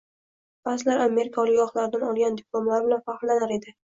Baʼzilar 0.67 1.01
Amerika 1.03 1.41
oliygohlaridan 1.43 2.05
olgan 2.09 2.39
diplomlari 2.41 2.89
bilan 2.89 3.07
faxrlanar 3.11 3.57
edi. 3.61 3.77